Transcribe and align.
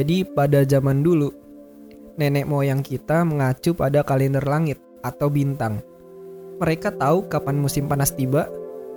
Jadi 0.00 0.24
pada 0.24 0.64
zaman 0.64 1.04
dulu, 1.04 1.28
nenek 2.16 2.48
moyang 2.48 2.80
kita 2.80 3.20
mengacu 3.20 3.76
pada 3.76 4.00
kalender 4.00 4.40
langit 4.48 4.80
atau 5.04 5.28
bintang. 5.28 5.84
Mereka 6.56 6.96
tahu 6.96 7.28
kapan 7.28 7.60
musim 7.60 7.84
panas 7.84 8.16
tiba 8.16 8.48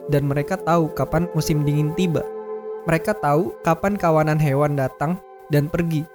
dan 0.07 0.23
mereka 0.23 0.55
tahu 0.55 0.95
kapan 0.95 1.27
musim 1.35 1.67
dingin 1.67 1.91
tiba. 1.99 2.23
Mereka 2.87 3.19
tahu 3.19 3.51
kapan 3.67 3.99
kawanan 3.99 4.39
hewan 4.39 4.79
datang 4.79 5.19
dan 5.51 5.67
pergi. 5.67 6.07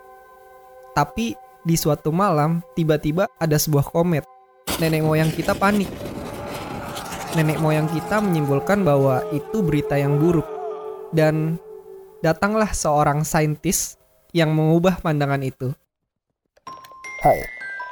Tapi 0.97 1.37
di 1.69 1.77
suatu 1.77 2.09
malam, 2.09 2.65
tiba-tiba 2.73 3.29
ada 3.37 3.61
sebuah 3.61 3.93
komet. 3.93 4.25
Nenek 4.81 5.05
moyang 5.05 5.29
kita 5.29 5.53
panik. 5.53 5.93
Nenek 7.37 7.61
moyang 7.61 7.93
kita 7.93 8.25
menyimpulkan 8.25 8.89
bahwa 8.89 9.21
itu 9.37 9.61
berita 9.61 10.01
yang 10.01 10.17
buruk. 10.17 10.49
Dan 11.13 11.61
datanglah 12.25 12.73
seorang 12.73 13.21
saintis 13.21 14.01
yang 14.39 14.55
mengubah 14.55 15.03
pandangan 15.03 15.43
itu. 15.43 15.75
Hai, 17.27 17.43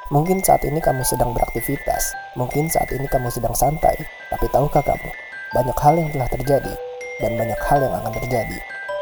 mungkin 0.07 0.39
saat 0.39 0.63
ini 0.63 0.79
kamu 0.79 1.03
sedang 1.03 1.35
beraktivitas, 1.35 2.15
mungkin 2.39 2.71
saat 2.71 2.87
ini 2.95 3.03
kamu 3.11 3.27
sedang 3.27 3.51
santai, 3.51 3.99
tapi 4.31 4.47
tahukah 4.55 4.79
kamu, 4.79 5.11
banyak 5.51 5.75
hal 5.75 5.93
yang 5.99 6.09
telah 6.15 6.29
terjadi, 6.31 6.73
dan 7.19 7.35
banyak 7.35 7.59
hal 7.67 7.83
yang 7.83 7.91
akan 7.99 8.15
terjadi. 8.23 8.57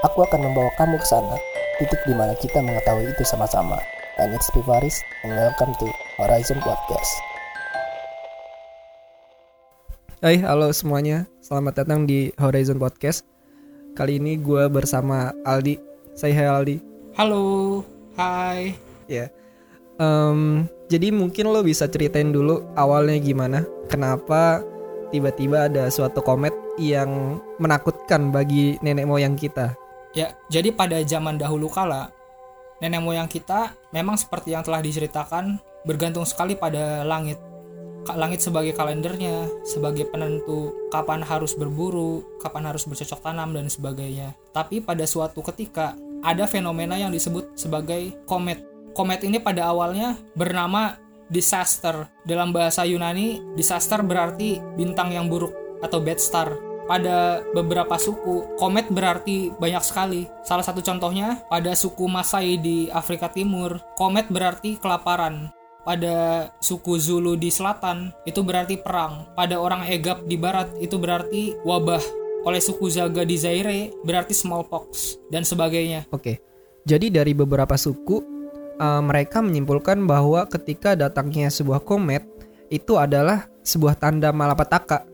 Aku 0.10 0.26
akan 0.26 0.50
membawa 0.50 0.74
kamu 0.82 0.98
ke 0.98 1.06
sana, 1.06 1.38
titik 1.78 2.02
di 2.10 2.18
mana 2.18 2.34
kita 2.42 2.58
mengetahui 2.58 3.14
itu 3.14 3.22
sama-sama. 3.22 3.78
And 4.18 4.34
it's 4.34 4.50
Pivaris, 4.50 4.98
and 5.28 5.38
welcome 5.38 5.76
to 5.78 5.88
Horizon 6.18 6.58
Podcast. 6.66 7.12
Hai, 10.24 10.42
halo 10.42 10.74
semuanya. 10.74 11.30
Selamat 11.44 11.86
datang 11.86 12.10
di 12.10 12.34
Horizon 12.42 12.82
Podcast. 12.82 13.28
Kali 13.94 14.18
ini 14.18 14.42
gue 14.42 14.66
bersama 14.72 15.36
Aldi. 15.46 15.78
Say 16.16 16.34
hi 16.34 16.48
Aldi. 16.50 16.95
Halo, 17.16 17.80
hai. 18.20 18.76
Ya. 19.08 19.32
Em, 19.96 20.68
jadi 20.92 21.16
mungkin 21.16 21.48
lo 21.48 21.64
bisa 21.64 21.88
ceritain 21.88 22.36
dulu 22.36 22.68
awalnya 22.76 23.16
gimana? 23.24 23.64
Kenapa 23.88 24.60
tiba-tiba 25.16 25.72
ada 25.72 25.88
suatu 25.88 26.20
komet 26.20 26.52
yang 26.76 27.40
menakutkan 27.56 28.36
bagi 28.36 28.76
nenek 28.84 29.08
moyang 29.08 29.40
kita? 29.40 29.80
Ya, 30.12 30.36
jadi 30.52 30.76
pada 30.76 31.00
zaman 31.08 31.40
dahulu 31.40 31.72
kala, 31.72 32.12
nenek 32.84 33.00
moyang 33.00 33.32
kita 33.32 33.72
memang 33.96 34.20
seperti 34.20 34.52
yang 34.52 34.68
telah 34.68 34.84
diceritakan 34.84 35.56
bergantung 35.88 36.28
sekali 36.28 36.60
pada 36.60 37.08
langit. 37.08 37.40
Langit 38.12 38.44
sebagai 38.44 38.76
kalendernya, 38.76 39.48
sebagai 39.64 40.04
penentu 40.12 40.76
kapan 40.92 41.24
harus 41.24 41.56
berburu, 41.56 42.28
kapan 42.44 42.68
harus 42.68 42.84
bercocok 42.84 43.24
tanam 43.24 43.56
dan 43.56 43.72
sebagainya. 43.72 44.36
Tapi 44.52 44.84
pada 44.84 45.08
suatu 45.08 45.40
ketika 45.40 45.96
ada 46.26 46.50
fenomena 46.50 46.98
yang 46.98 47.14
disebut 47.14 47.54
sebagai 47.54 48.18
komet. 48.26 48.66
Komet 48.98 49.22
ini 49.22 49.38
pada 49.38 49.70
awalnya 49.70 50.18
bernama 50.34 50.98
disaster. 51.30 52.10
Dalam 52.26 52.50
bahasa 52.50 52.82
Yunani, 52.82 53.54
disaster 53.54 54.02
berarti 54.02 54.58
bintang 54.74 55.14
yang 55.14 55.30
buruk 55.30 55.54
atau 55.86 56.02
bad 56.02 56.18
star. 56.18 56.50
Pada 56.86 57.42
beberapa 57.54 57.98
suku, 57.98 58.58
komet 58.62 58.90
berarti 58.94 59.50
banyak 59.58 59.82
sekali. 59.82 60.22
Salah 60.46 60.62
satu 60.62 60.86
contohnya, 60.86 61.42
pada 61.50 61.74
suku 61.74 62.06
Masai 62.06 62.62
di 62.62 62.90
Afrika 62.94 63.26
Timur, 63.30 63.82
komet 63.98 64.30
berarti 64.30 64.78
kelaparan. 64.78 65.50
Pada 65.82 66.50
suku 66.62 66.98
Zulu 66.98 67.38
di 67.38 67.50
selatan, 67.50 68.14
itu 68.26 68.42
berarti 68.42 68.78
perang. 68.78 69.30
Pada 69.34 69.58
orang 69.58 69.86
Egap 69.86 70.26
di 70.30 70.38
barat, 70.38 70.70
itu 70.78 70.98
berarti 70.98 71.58
wabah. 71.66 72.25
Oleh 72.46 72.62
suku 72.62 72.88
Zaga 72.94 73.26
di 73.26 73.36
Zaire, 73.42 73.90
berarti 74.06 74.38
smallpox, 74.38 75.18
dan 75.34 75.42
sebagainya. 75.42 76.06
Oke. 76.14 76.40
Jadi 76.86 77.10
dari 77.10 77.34
beberapa 77.34 77.74
suku 77.74 78.22
eh, 78.78 79.02
mereka 79.02 79.42
menyimpulkan 79.42 80.06
bahwa 80.06 80.46
ketika 80.46 80.94
datangnya 80.94 81.50
sebuah 81.50 81.82
komet 81.82 82.22
itu 82.70 83.02
adalah 83.02 83.50
sebuah 83.66 83.98
tanda 83.98 84.30
malapetaka. 84.30 85.06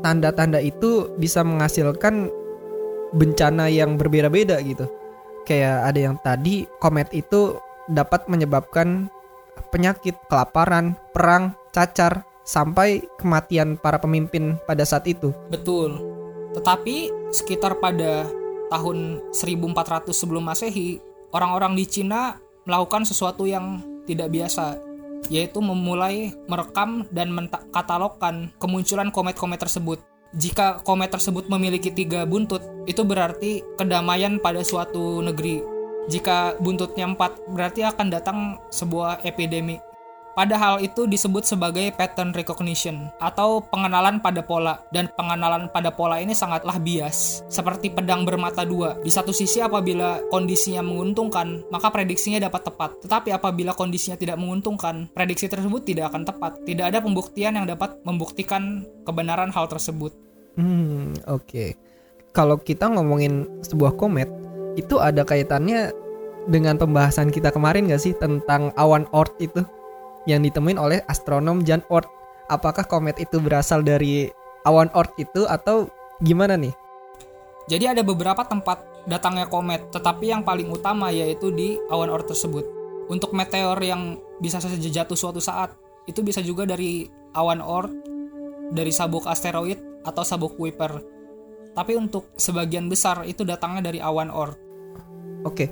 Tanda-tanda 0.00 0.60
itu 0.60 1.12
bisa 1.16 1.40
menghasilkan 1.44 2.28
bencana 3.12 3.68
yang 3.68 3.96
berbeda-beda 3.96 4.60
gitu. 4.64 4.88
Kayak 5.44 5.92
ada 5.92 6.00
yang 6.00 6.16
tadi 6.24 6.64
komet 6.80 7.08
itu 7.12 7.56
dapat 7.88 8.24
menyebabkan 8.32 9.12
penyakit, 9.72 10.16
kelaparan, 10.28 10.96
perang, 11.12 11.52
cacar, 11.72 12.24
sampai 12.44 13.00
kematian 13.16 13.80
para 13.80 13.96
pemimpin 13.96 14.60
pada 14.68 14.84
saat 14.84 15.08
itu. 15.08 15.32
Betul. 15.48 16.13
Tetapi 16.54 17.10
sekitar 17.34 17.82
pada 17.82 18.24
tahun 18.70 19.20
1400 19.34 20.14
sebelum 20.14 20.46
Masehi, 20.46 21.02
orang-orang 21.34 21.74
di 21.74 21.84
Cina 21.86 22.38
melakukan 22.64 23.04
sesuatu 23.04 23.44
yang 23.44 23.82
tidak 24.06 24.30
biasa, 24.32 24.78
yaitu 25.28 25.58
memulai 25.60 26.32
merekam 26.46 27.04
dan 27.10 27.32
mengkatalogkan 27.32 28.52
kemunculan 28.60 29.10
komet-komet 29.10 29.60
tersebut. 29.60 30.00
Jika 30.34 30.82
komet 30.82 31.14
tersebut 31.14 31.46
memiliki 31.46 31.94
tiga 31.94 32.26
buntut, 32.26 32.62
itu 32.90 33.06
berarti 33.06 33.62
kedamaian 33.78 34.42
pada 34.42 34.66
suatu 34.66 35.22
negeri. 35.22 35.62
Jika 36.10 36.58
buntutnya 36.58 37.06
empat, 37.06 37.48
berarti 37.54 37.86
akan 37.86 38.06
datang 38.10 38.38
sebuah 38.68 39.22
epidemi. 39.24 39.78
Padahal 40.34 40.82
itu 40.82 41.06
disebut 41.06 41.46
sebagai 41.46 41.94
pattern 41.94 42.34
recognition 42.34 43.06
atau 43.22 43.62
pengenalan 43.70 44.18
pada 44.18 44.42
pola 44.42 44.82
dan 44.90 45.06
pengenalan 45.14 45.70
pada 45.70 45.94
pola 45.94 46.18
ini 46.18 46.34
sangatlah 46.34 46.74
bias 46.82 47.46
seperti 47.46 47.94
pedang 47.94 48.26
bermata 48.26 48.66
dua. 48.66 48.98
Di 48.98 49.14
satu 49.14 49.30
sisi 49.30 49.62
apabila 49.62 50.18
kondisinya 50.34 50.82
menguntungkan 50.82 51.70
maka 51.70 51.94
prediksinya 51.94 52.42
dapat 52.42 52.66
tepat. 52.66 52.90
Tetapi 53.06 53.30
apabila 53.30 53.78
kondisinya 53.78 54.18
tidak 54.18 54.34
menguntungkan 54.42 55.06
prediksi 55.14 55.46
tersebut 55.46 55.86
tidak 55.86 56.10
akan 56.10 56.26
tepat. 56.26 56.58
Tidak 56.66 56.82
ada 56.82 56.98
pembuktian 56.98 57.54
yang 57.54 57.70
dapat 57.70 58.02
membuktikan 58.02 58.82
kebenaran 59.06 59.54
hal 59.54 59.70
tersebut. 59.70 60.10
Hmm, 60.58 61.14
oke. 61.30 61.78
Kalau 62.34 62.58
kita 62.58 62.90
ngomongin 62.90 63.46
sebuah 63.62 63.94
komet, 63.94 64.26
itu 64.74 64.98
ada 64.98 65.22
kaitannya 65.22 65.94
dengan 66.50 66.76
pembahasan 66.76 67.30
kita 67.30 67.54
kemarin 67.54 67.88
gak 67.88 68.02
sih 68.02 68.12
tentang 68.18 68.74
awan 68.76 69.06
Oort 69.14 69.38
itu 69.40 69.62
yang 70.24 70.44
ditemuin 70.44 70.80
oleh 70.80 71.00
astronom 71.08 71.64
Jan 71.64 71.84
Oort. 71.88 72.08
Apakah 72.48 72.84
komet 72.84 73.16
itu 73.20 73.40
berasal 73.40 73.80
dari 73.80 74.28
awan 74.68 74.92
Oort 74.92 75.16
itu 75.16 75.48
atau 75.48 75.88
gimana 76.20 76.56
nih? 76.60 76.72
Jadi 77.64 77.84
ada 77.88 78.02
beberapa 78.04 78.44
tempat 78.44 78.84
datangnya 79.08 79.48
komet, 79.48 79.88
tetapi 79.88 80.28
yang 80.32 80.44
paling 80.44 80.68
utama 80.68 81.08
yaitu 81.08 81.48
di 81.52 81.80
awan 81.88 82.12
Oort 82.12 82.28
tersebut. 82.28 82.64
Untuk 83.08 83.36
meteor 83.36 83.76
yang 83.80 84.20
bisa 84.40 84.60
saja 84.60 84.76
jatuh 84.76 85.16
suatu 85.16 85.40
saat, 85.40 85.72
itu 86.04 86.20
bisa 86.20 86.40
juga 86.44 86.68
dari 86.68 87.08
awan 87.32 87.60
Oort, 87.64 87.92
dari 88.72 88.92
sabuk 88.92 89.28
asteroid 89.28 89.80
atau 90.04 90.24
sabuk 90.24 90.56
Kuiper. 90.56 91.00
Tapi 91.74 91.92
untuk 91.96 92.32
sebagian 92.36 92.86
besar 92.88 93.24
itu 93.24 93.42
datangnya 93.44 93.88
dari 93.92 94.00
awan 94.00 94.28
Oort. 94.32 94.56
Oke. 95.44 95.68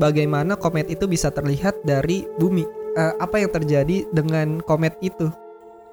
Bagaimana 0.00 0.56
komet 0.56 0.88
itu 0.88 1.04
bisa 1.04 1.28
terlihat 1.28 1.84
dari 1.84 2.24
bumi? 2.40 2.79
Eh, 2.98 3.14
apa 3.22 3.38
yang 3.38 3.50
terjadi 3.54 4.06
dengan 4.10 4.58
komet 4.66 4.98
itu? 4.98 5.30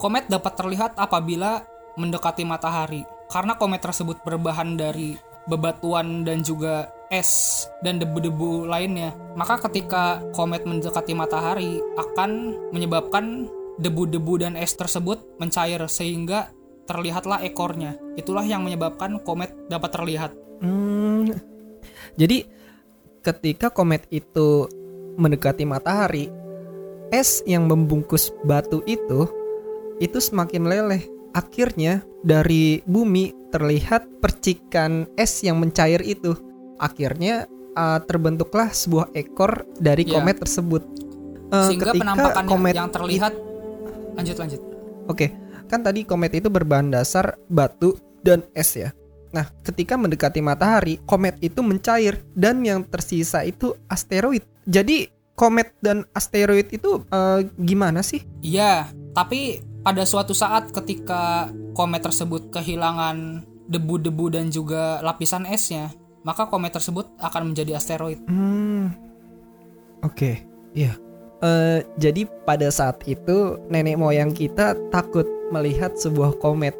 Komet 0.01 0.25
dapat 0.29 0.53
terlihat 0.57 0.97
apabila 0.97 1.61
mendekati 1.97 2.41
matahari. 2.45 3.05
Karena 3.29 3.53
komet 3.57 3.81
tersebut 3.83 4.21
berbahan 4.25 4.77
dari 4.77 5.17
bebatuan 5.45 6.25
dan 6.25 6.41
juga 6.41 6.89
es 7.13 7.63
dan 7.85 8.01
debu-debu 8.01 8.65
lainnya. 8.65 9.13
Maka 9.37 9.61
ketika 9.69 10.21
komet 10.33 10.65
mendekati 10.65 11.13
matahari 11.13 11.79
akan 11.97 12.55
menyebabkan 12.73 13.47
debu-debu 13.77 14.41
dan 14.41 14.53
es 14.57 14.73
tersebut 14.73 15.21
mencair 15.37 15.81
sehingga 15.85 16.49
terlihatlah 16.89 17.43
ekornya. 17.45 17.93
Itulah 18.17 18.43
yang 18.47 18.65
menyebabkan 18.65 19.21
komet 19.21 19.53
dapat 19.69 19.91
terlihat. 19.93 20.31
Hmm. 20.63 21.29
Jadi 22.17 22.47
ketika 23.21 23.69
komet 23.69 24.07
itu 24.09 24.65
mendekati 25.17 25.65
matahari, 25.65 26.29
es 27.11 27.43
yang 27.47 27.67
membungkus 27.67 28.31
batu 28.43 28.83
itu 28.85 29.27
itu 29.97 30.17
semakin 30.21 30.67
leleh. 30.67 31.03
Akhirnya 31.33 32.01
dari 32.25 32.81
bumi 32.85 33.33
terlihat 33.53 34.21
percikan 34.21 35.05
es 35.17 35.41
yang 35.45 35.61
mencair 35.61 36.01
itu. 36.01 36.33
Akhirnya 36.81 37.45
uh, 37.77 37.99
terbentuklah 38.01 38.73
sebuah 38.73 39.13
ekor 39.13 39.65
dari 39.77 40.05
Ya. 40.05 40.17
komet 40.17 40.37
tersebut. 40.41 40.83
Uh, 41.53 41.69
Sehingga 41.69 41.93
ketika 41.93 42.03
penampakan 42.03 42.45
komet 42.45 42.73
yang 42.75 42.89
terlihat 42.89 43.33
lanjut 44.17 44.35
lanjut. 44.37 44.61
Oke, 45.07 45.31
kan 45.71 45.79
tadi 45.85 46.03
komet 46.03 46.33
itu 46.35 46.49
berbahan 46.51 46.91
dasar 46.91 47.37
batu 47.47 47.95
dan 48.25 48.43
es 48.51 48.73
ya. 48.75 48.91
Nah, 49.31 49.47
ketika 49.63 49.99
mendekati 49.99 50.39
matahari, 50.39 50.99
komet 51.03 51.35
itu 51.43 51.59
mencair 51.59 52.19
dan 52.33 52.63
yang 52.63 52.83
tersisa 52.87 53.43
itu 53.43 53.75
asteroid. 53.91 54.43
Jadi, 54.63 55.07
komet 55.37 55.69
dan 55.85 56.03
asteroid 56.17 56.73
itu 56.73 57.05
eh, 57.13 57.45
gimana 57.61 58.01
sih? 58.01 58.25
Iya, 58.41 58.89
tapi 59.13 59.61
pada 59.85 60.01
suatu 60.03 60.33
saat 60.33 60.73
ketika 60.73 61.53
komet 61.77 62.01
tersebut 62.01 62.49
kehilangan 62.49 63.45
debu-debu 63.69 64.33
dan 64.33 64.49
juga 64.49 64.97
lapisan 65.05 65.45
esnya, 65.45 65.93
maka 66.25 66.49
komet 66.49 66.73
tersebut 66.73 67.05
akan 67.21 67.53
menjadi 67.53 67.77
asteroid. 67.77 68.19
Hmm, 68.25 68.91
Oke, 70.05 70.45
iya. 70.73 70.93
Eh, 71.37 71.85
jadi 72.01 72.25
pada 72.45 72.69
saat 72.73 73.05
itu 73.05 73.61
nenek 73.69 73.97
moyang 73.97 74.33
kita 74.33 74.73
takut 74.89 75.25
melihat 75.53 75.93
sebuah 75.93 76.37
komet. 76.41 76.73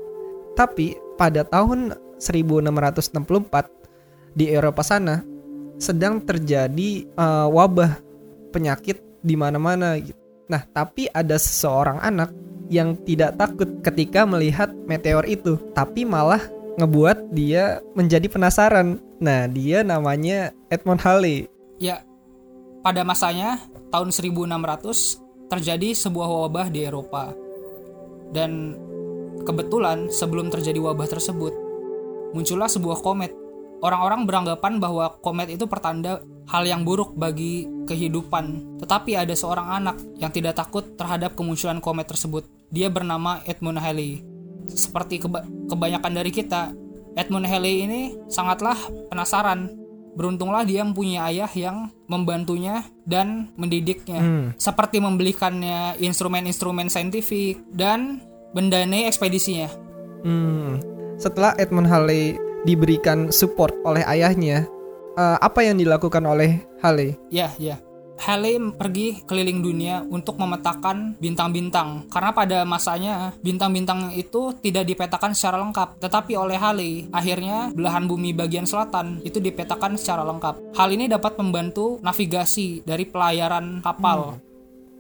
Tapi 0.58 0.98
pada 1.18 1.46
tahun 1.46 1.94
1664 2.18 3.70
di 4.34 4.50
Eropa 4.50 4.82
sana 4.82 5.22
sedang 5.78 6.18
terjadi 6.22 7.06
eh, 7.06 7.48
wabah 7.54 8.07
penyakit 8.58 8.98
di 9.22 9.38
mana-mana 9.38 10.02
gitu. 10.02 10.18
Nah, 10.50 10.66
tapi 10.74 11.06
ada 11.14 11.38
seseorang 11.38 12.02
anak 12.02 12.34
yang 12.74 12.98
tidak 13.06 13.38
takut 13.38 13.70
ketika 13.86 14.26
melihat 14.26 14.74
meteor 14.90 15.24
itu, 15.30 15.62
tapi 15.78 16.04
malah 16.04 16.42
ngebuat 16.82 17.32
dia 17.36 17.84
menjadi 17.94 18.26
penasaran. 18.26 18.98
Nah, 19.22 19.46
dia 19.46 19.86
namanya 19.86 20.56
Edmund 20.74 21.04
Halley. 21.04 21.46
Ya, 21.78 22.02
pada 22.82 23.04
masanya 23.04 23.62
tahun 23.92 24.10
1600 24.10 25.52
terjadi 25.52 25.96
sebuah 25.96 26.28
wabah 26.48 26.68
di 26.72 26.88
Eropa. 26.88 27.36
Dan 28.32 28.76
kebetulan 29.48 30.12
sebelum 30.12 30.52
terjadi 30.52 30.80
wabah 30.80 31.08
tersebut, 31.08 31.56
muncullah 32.36 32.68
sebuah 32.68 33.00
komet. 33.00 33.32
Orang-orang 33.80 34.26
beranggapan 34.26 34.82
bahwa 34.82 35.18
komet 35.22 35.54
itu 35.54 35.70
pertanda 35.70 36.20
hal 36.48 36.64
yang 36.64 36.88
buruk 36.88 37.14
bagi 37.14 37.68
kehidupan. 37.88 38.80
Tetapi 38.80 39.20
ada 39.20 39.36
seorang 39.36 39.68
anak 39.84 39.98
yang 40.20 40.32
tidak 40.32 40.56
takut 40.56 40.84
terhadap 40.96 41.36
kemunculan 41.36 41.84
komet 41.84 42.08
tersebut. 42.08 42.48
Dia 42.72 42.88
bernama 42.88 43.44
Edmund 43.44 43.80
Halley. 43.80 44.24
Seperti 44.68 45.20
keba- 45.24 45.48
kebanyakan 45.68 46.12
dari 46.12 46.32
kita, 46.32 46.72
Edmund 47.16 47.48
Halley 47.48 47.88
ini 47.88 48.02
sangatlah 48.28 48.76
penasaran. 49.12 49.72
Beruntunglah 50.18 50.66
dia 50.66 50.82
mempunyai 50.82 51.38
ayah 51.38 51.52
yang 51.54 51.94
membantunya 52.10 52.82
dan 53.06 53.54
mendidiknya. 53.54 54.18
Hmm. 54.18 54.48
Seperti 54.58 54.98
membelikannya 54.98 56.02
instrumen-instrumen 56.02 56.90
saintifik 56.90 57.62
dan 57.70 58.26
mendanai 58.58 59.06
ekspedisinya. 59.06 59.70
Hmm, 60.26 60.82
setelah 61.22 61.54
Edmund 61.62 61.86
Halley 61.86 62.38
diberikan 62.66 63.30
support 63.30 63.78
oleh 63.86 64.02
ayahnya, 64.10 64.66
eh, 65.18 65.38
apa 65.42 65.60
yang 65.66 65.82
dilakukan 65.82 66.22
oleh 66.24 66.62
Halley? 66.80 67.18
Ya, 67.34 67.50
ya. 67.58 67.82
Halley 68.18 68.58
pergi 68.74 69.22
keliling 69.30 69.62
dunia 69.62 70.02
untuk 70.10 70.42
memetakan 70.42 71.22
bintang-bintang 71.22 72.10
karena 72.10 72.34
pada 72.34 72.66
masanya 72.66 73.30
bintang-bintang 73.46 74.10
itu 74.18 74.58
tidak 74.58 74.90
dipetakan 74.90 75.38
secara 75.38 75.62
lengkap 75.62 76.02
tetapi 76.02 76.34
oleh 76.34 76.58
Halley 76.58 77.06
akhirnya 77.14 77.70
belahan 77.78 78.10
bumi 78.10 78.34
bagian 78.34 78.66
selatan 78.66 79.22
itu 79.22 79.38
dipetakan 79.38 80.02
secara 80.02 80.26
lengkap 80.26 80.74
hal 80.74 80.90
ini 80.90 81.06
dapat 81.06 81.38
membantu 81.38 82.02
navigasi 82.02 82.82
dari 82.82 83.06
pelayaran 83.06 83.86
kapal 83.86 84.42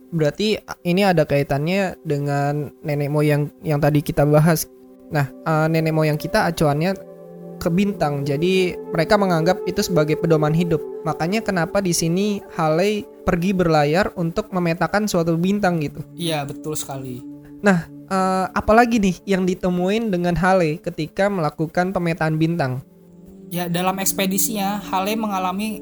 Berarti 0.07 0.55
ini 0.87 1.03
ada 1.03 1.27
kaitannya 1.27 1.99
dengan 2.07 2.71
nenek 2.79 3.11
moyang 3.11 3.51
yang 3.59 3.83
tadi 3.83 3.99
kita 3.99 4.23
bahas. 4.23 4.63
Nah, 5.11 5.27
eh, 5.27 5.67
nenek 5.67 5.91
moyang 5.91 6.15
kita 6.15 6.47
acuannya 6.47 6.95
ke 7.57 7.69
bintang. 7.73 8.23
Jadi 8.23 8.77
mereka 8.93 9.17
menganggap 9.17 9.61
itu 9.65 9.81
sebagai 9.81 10.17
pedoman 10.17 10.53
hidup. 10.53 10.79
Makanya 11.03 11.41
kenapa 11.41 11.81
di 11.81 11.91
sini 11.91 12.41
Halley 12.55 13.05
pergi 13.27 13.51
berlayar 13.51 14.15
untuk 14.15 14.53
memetakan 14.55 15.03
suatu 15.09 15.35
bintang 15.35 15.83
gitu. 15.83 15.99
iya 16.15 16.47
betul 16.47 16.79
sekali 16.79 17.19
Nah, 17.61 17.89
eh, 17.89 18.45
apalagi 18.53 19.01
nih 19.01 19.17
yang 19.25 19.43
ditemuin 19.43 20.13
dengan 20.13 20.37
Halley 20.37 20.77
ketika 20.77 21.27
melakukan 21.27 21.89
pemetaan 21.89 22.37
bintang? 22.37 22.85
Ya, 23.47 23.71
dalam 23.71 23.97
ekspedisinya, 23.97 24.83
Hale 24.91 25.15
mengalami 25.15 25.79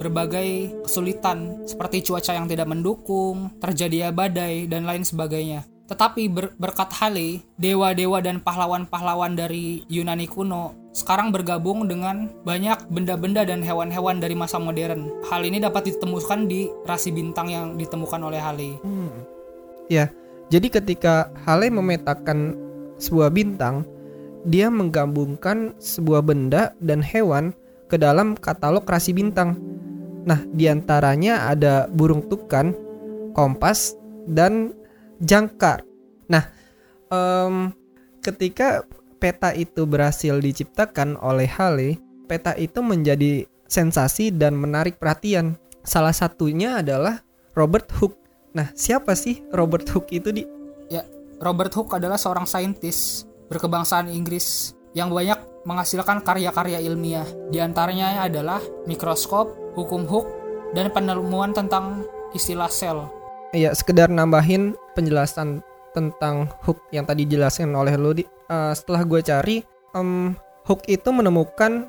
berbagai 0.00 0.80
kesulitan 0.84 1.64
seperti 1.64 2.04
cuaca 2.04 2.36
yang 2.36 2.48
tidak 2.48 2.68
mendukung, 2.68 3.52
terjadi 3.60 4.12
badai, 4.12 4.68
dan 4.68 4.84
lain 4.84 5.04
sebagainya. 5.04 5.64
Tetapi 5.88 6.30
ber- 6.30 6.54
berkat 6.56 6.92
Hale, 6.94 7.42
dewa-dewa 7.58 8.22
dan 8.22 8.38
pahlawan-pahlawan 8.40 9.34
dari 9.34 9.82
Yunani 9.90 10.30
kuno 10.30 10.79
sekarang 10.90 11.30
bergabung 11.30 11.86
dengan 11.86 12.34
banyak 12.42 12.90
benda-benda 12.90 13.46
dan 13.46 13.62
hewan-hewan 13.62 14.18
dari 14.18 14.34
masa 14.34 14.58
modern. 14.58 15.22
Hal 15.30 15.46
ini 15.46 15.62
dapat 15.62 15.94
ditemukan 15.94 16.50
di 16.50 16.66
rasi 16.82 17.14
bintang 17.14 17.46
yang 17.46 17.66
ditemukan 17.78 18.20
oleh 18.26 18.42
Hale. 18.42 18.70
Ya, 19.86 20.10
jadi 20.50 20.66
ketika 20.66 21.30
Halley 21.46 21.70
memetakan 21.70 22.58
sebuah 22.98 23.30
bintang, 23.30 23.86
dia 24.42 24.66
menggabungkan 24.66 25.78
sebuah 25.78 26.26
benda 26.26 26.74
dan 26.82 27.06
hewan 27.06 27.54
ke 27.86 27.94
dalam 27.94 28.34
katalog 28.34 28.82
rasi 28.86 29.14
bintang. 29.14 29.58
Nah, 30.26 30.42
di 30.50 30.66
antaranya 30.66 31.48
ada 31.48 31.86
burung 31.86 32.26
tukan, 32.26 32.74
kompas, 33.32 33.94
dan 34.26 34.74
jangkar. 35.22 35.86
Nah, 36.26 36.44
em, 37.10 37.74
ketika 38.22 38.84
peta 39.20 39.52
itu 39.52 39.84
berhasil 39.84 40.40
diciptakan 40.40 41.20
oleh 41.20 41.46
Halley, 41.46 42.00
peta 42.24 42.56
itu 42.56 42.80
menjadi 42.80 43.44
sensasi 43.68 44.32
dan 44.32 44.56
menarik 44.56 44.96
perhatian. 44.96 45.60
Salah 45.84 46.16
satunya 46.16 46.80
adalah 46.80 47.22
Robert 47.54 47.86
Hooke. 48.00 48.18
Nah, 48.56 48.72
siapa 48.74 49.14
sih 49.14 49.44
Robert 49.54 49.86
Hooke 49.92 50.10
itu 50.10 50.32
di? 50.34 50.42
Ya, 50.90 51.06
Robert 51.38 51.70
Hooke 51.76 51.94
adalah 51.94 52.18
seorang 52.18 52.48
saintis 52.48 53.28
berkebangsaan 53.52 54.10
Inggris 54.10 54.74
yang 54.96 55.14
banyak 55.14 55.38
menghasilkan 55.68 56.24
karya-karya 56.26 56.82
ilmiah. 56.82 57.28
Di 57.52 57.62
antaranya 57.62 58.26
adalah 58.26 58.58
mikroskop, 58.88 59.76
hukum 59.78 60.08
Hooke, 60.08 60.32
dan 60.74 60.90
penemuan 60.90 61.54
tentang 61.54 62.02
istilah 62.34 62.70
sel. 62.72 63.06
Ya, 63.54 63.74
sekedar 63.74 64.10
nambahin 64.10 64.78
penjelasan 64.94 65.62
tentang 65.90 66.50
Hooke 66.62 66.86
yang 66.94 67.06
tadi 67.06 67.26
dijelaskan 67.26 67.74
oleh 67.74 67.94
lu. 67.98 68.14
Eh, 68.50 68.72
setelah 68.74 69.06
gue 69.06 69.20
cari, 69.22 69.56
em, 69.94 70.34
Hooke 70.66 70.90
itu 70.90 71.08
menemukan 71.14 71.86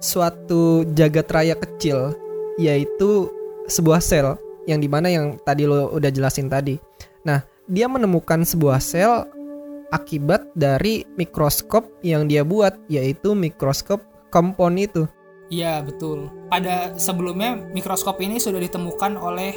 suatu 0.00 0.88
jagat 0.96 1.28
raya 1.28 1.52
kecil, 1.52 2.16
yaitu 2.56 3.28
sebuah 3.68 4.00
sel 4.00 4.40
yang 4.64 4.80
di 4.80 4.88
mana 4.88 5.12
yang 5.12 5.36
tadi 5.44 5.68
lo 5.68 5.92
udah 5.92 6.08
jelasin 6.08 6.48
tadi. 6.48 6.80
Nah, 7.28 7.44
dia 7.68 7.84
menemukan 7.92 8.40
sebuah 8.40 8.80
sel 8.80 9.28
akibat 9.92 10.48
dari 10.56 11.04
mikroskop 11.20 11.84
yang 12.00 12.24
dia 12.24 12.40
buat, 12.40 12.72
yaitu 12.88 13.36
mikroskop 13.36 14.00
kompon 14.32 14.80
itu. 14.80 15.04
Iya, 15.52 15.80
betul. 15.84 16.28
Pada 16.48 16.96
sebelumnya 16.96 17.56
mikroskop 17.72 18.20
ini 18.20 18.40
sudah 18.40 18.60
ditemukan 18.60 19.16
oleh 19.16 19.56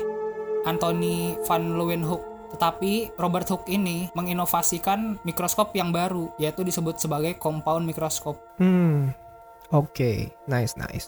Anthony 0.68 1.36
van 1.48 1.75
Leeuwenhoek. 1.80 2.31
Tetapi 2.51 3.15
Robert 3.15 3.48
Hooke 3.48 3.67
ini 3.67 4.12
menginovasikan 4.12 5.20
mikroskop 5.24 5.72
yang 5.72 5.89
baru, 5.89 6.29
yaitu 6.36 6.62
disebut 6.62 6.98
sebagai 6.98 7.36
compound 7.36 7.88
mikroskop. 7.88 8.36
Hmm, 8.58 9.15
oke, 9.70 10.12
nice, 10.46 10.75
nice. 10.75 11.08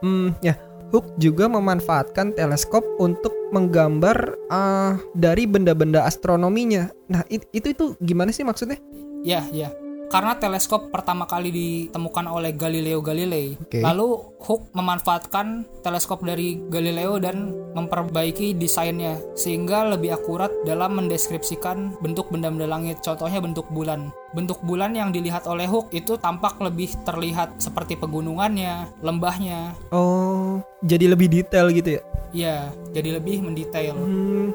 Hmm, 0.00 0.32
ya, 0.40 0.54
Hooke 0.90 1.10
juga 1.16 1.46
memanfaatkan 1.46 2.32
teleskop 2.32 2.86
untuk 2.98 3.34
menggambar 3.50 4.38
ah, 4.48 4.94
dari 5.12 5.44
benda-benda 5.44 6.02
astronominya. 6.02 6.90
Nah, 7.10 7.22
it- 7.26 7.50
itu 7.50 7.70
itu 7.70 7.84
gimana 7.98 8.30
sih 8.30 8.42
maksudnya? 8.42 8.78
Ya, 9.24 9.42
ya. 9.50 9.72
Karena 10.12 10.38
teleskop 10.38 10.94
pertama 10.94 11.26
kali 11.26 11.50
ditemukan 11.50 12.26
oleh 12.30 12.54
Galileo 12.54 13.02
Galilei. 13.02 13.58
Oke. 13.58 13.82
Lalu 13.82 14.08
Hooke 14.44 14.70
memanfaatkan 14.76 15.66
teleskop 15.82 16.22
dari 16.22 16.60
Galileo 16.68 17.18
dan 17.18 17.50
memperbaiki 17.74 18.54
desainnya 18.54 19.18
sehingga 19.34 19.88
lebih 19.96 20.14
akurat 20.14 20.52
dalam 20.62 21.00
mendeskripsikan 21.00 21.98
bentuk 21.98 22.30
benda-benda 22.30 22.70
langit. 22.70 23.02
Contohnya 23.02 23.42
bentuk 23.42 23.66
bulan. 23.74 24.14
Bentuk 24.34 24.62
bulan 24.62 24.94
yang 24.94 25.10
dilihat 25.10 25.46
oleh 25.50 25.66
Hooke 25.66 25.94
itu 25.94 26.14
tampak 26.18 26.58
lebih 26.62 26.90
terlihat 27.02 27.58
seperti 27.58 27.98
pegunungannya, 27.98 28.90
lembahnya. 29.02 29.74
Oh, 29.90 30.62
jadi 30.86 31.10
lebih 31.10 31.30
detail 31.30 31.70
gitu 31.74 31.98
ya? 31.98 32.02
Ya, 32.34 32.58
jadi 32.90 33.22
lebih 33.22 33.46
mendetail. 33.46 33.94
Hmm, 33.94 34.50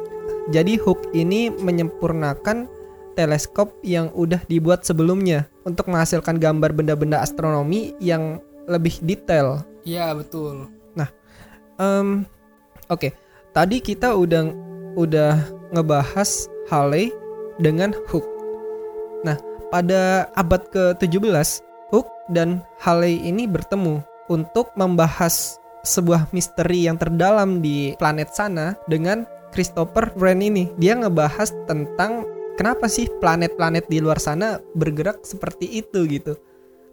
jadi 0.51 0.81
Hooke 0.83 1.13
ini 1.15 1.47
menyempurnakan 1.47 2.78
teleskop 3.19 3.75
yang 3.83 4.07
udah 4.15 4.39
dibuat 4.47 4.87
sebelumnya 4.87 5.51
untuk 5.67 5.91
menghasilkan 5.91 6.39
gambar 6.39 6.71
benda-benda 6.71 7.19
astronomi 7.19 7.91
yang 7.99 8.39
lebih 8.71 9.03
detail. 9.03 9.67
Ya, 9.83 10.15
betul. 10.15 10.79
Em, 11.79 12.27
Oke, 12.91 13.15
tadi 13.55 13.79
kita 13.79 14.11
udah 14.17 14.51
udah 14.99 15.39
ngebahas 15.71 16.51
Halley 16.67 17.13
dengan 17.61 17.95
Hooke. 18.11 18.27
Nah, 19.23 19.39
pada 19.71 20.27
abad 20.35 20.65
ke-17, 20.73 21.61
Hooke 21.93 22.11
dan 22.33 22.65
Halley 22.81 23.21
ini 23.23 23.45
bertemu 23.47 24.03
untuk 24.27 24.73
membahas 24.75 25.61
sebuah 25.85 26.33
misteri 26.35 26.89
yang 26.89 26.99
terdalam 26.99 27.63
di 27.63 27.93
planet 27.95 28.33
sana 28.33 28.73
dengan 28.89 29.23
Christopher 29.53 30.11
Wren 30.17 30.41
ini. 30.43 30.73
Dia 30.81 30.97
ngebahas 30.97 31.53
tentang 31.69 32.25
kenapa 32.59 32.91
sih 32.91 33.07
planet-planet 33.23 33.87
di 33.87 34.03
luar 34.03 34.19
sana 34.19 34.59
bergerak 34.75 35.23
seperti 35.23 35.79
itu 35.79 36.03
gitu. 36.11 36.35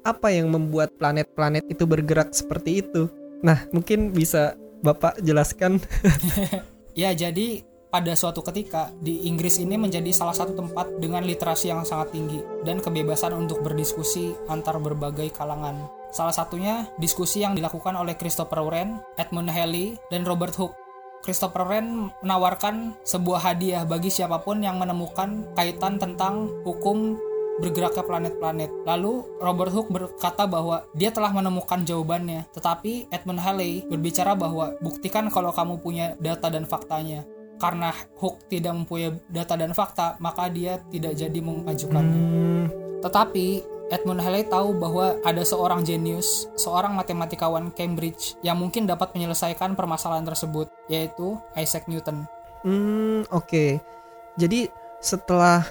Apa 0.07 0.31
yang 0.31 0.55
membuat 0.55 0.95
planet-planet 0.95 1.67
itu 1.67 1.83
bergerak 1.83 2.31
seperti 2.31 2.87
itu? 2.87 3.11
Nah, 3.43 3.67
mungkin 3.75 4.15
bisa 4.15 4.55
Bapak 4.87 5.19
jelaskan. 5.27 5.83
Ya, 6.97 7.13
jadi 7.13 7.61
pada 7.93 8.17
suatu 8.17 8.41
ketika 8.41 8.89
di 9.05 9.29
Inggris 9.29 9.61
ini 9.61 9.77
menjadi 9.77 10.09
salah 10.17 10.33
satu 10.33 10.57
tempat 10.57 10.97
dengan 10.97 11.21
literasi 11.29 11.69
yang 11.69 11.85
sangat 11.85 12.17
tinggi 12.17 12.41
dan 12.65 12.81
kebebasan 12.81 13.37
untuk 13.37 13.61
berdiskusi 13.61 14.33
antar 14.49 14.81
berbagai 14.81 15.29
kalangan. 15.37 15.93
Salah 16.09 16.33
satunya 16.33 16.89
diskusi 16.97 17.45
yang 17.45 17.53
dilakukan 17.53 17.93
oleh 18.01 18.17
Christopher 18.17 18.65
Wren, 18.65 18.97
Edmund 19.21 19.53
Halley, 19.53 20.01
dan 20.09 20.25
Robert 20.25 20.57
Hooke. 20.57 20.86
Christopher 21.27 21.67
Wren 21.67 22.15
menawarkan 22.23 22.95
sebuah 23.03 23.51
hadiah 23.51 23.83
bagi 23.83 24.15
siapa 24.15 24.39
pun 24.47 24.63
yang 24.63 24.79
menemukan 24.79 25.43
kaitan 25.59 25.99
tentang 25.99 26.47
hukum 26.63 27.19
bergeraknya 27.59 28.07
planet-planet. 28.07 28.71
Lalu 28.87 29.27
Robert 29.43 29.73
Hooke 29.75 29.91
berkata 29.91 30.47
bahwa 30.47 30.87
dia 30.95 31.11
telah 31.11 31.35
menemukan 31.35 31.83
jawabannya, 31.83 32.47
tetapi 32.55 33.11
Edmund 33.11 33.43
Halley 33.43 33.83
berbicara 33.91 34.39
bahwa 34.39 34.79
buktikan 34.79 35.27
kalau 35.33 35.51
kamu 35.51 35.83
punya 35.83 36.15
data 36.23 36.47
dan 36.47 36.63
faktanya. 36.63 37.27
Karena 37.57 37.91
Hooke 38.21 38.47
tidak 38.53 38.77
mempunyai 38.77 39.17
data 39.33 39.57
dan 39.57 39.73
fakta, 39.73 40.21
maka 40.21 40.47
dia 40.53 40.79
tidak 40.93 41.17
jadi 41.17 41.41
mengajukannya. 41.41 42.23
Hmm, 42.23 42.67
Tetapi 43.01 43.76
Edmund 43.87 44.19
Halley 44.19 44.43
tahu 44.43 44.75
bahwa 44.75 45.15
ada 45.23 45.47
seorang 45.47 45.87
jenius, 45.87 46.51
seorang 46.59 46.99
matematikawan 46.99 47.71
Cambridge 47.71 48.35
yang 48.43 48.59
mungkin 48.59 48.83
dapat 48.83 49.15
menyelesaikan 49.15 49.79
permasalahan 49.79 50.27
tersebut, 50.27 50.67
yaitu 50.91 51.39
Isaac 51.55 51.87
Newton. 51.87 52.27
hmm, 52.67 53.31
oke. 53.31 53.79
Jadi 54.35 54.67
setelah 54.99 55.63